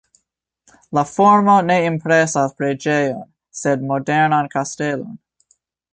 [0.97, 3.23] La formo ne impresas preĝejon,
[3.63, 5.13] sed modernan kastelon.